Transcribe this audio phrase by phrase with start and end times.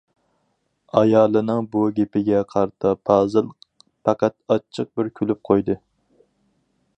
[1.01, 3.53] ئايالىنىڭ بۇ گېپىگە قارىتا پازىل
[4.09, 5.77] پەقەت ئاچچىق بىر كۈلۈپ قويدى.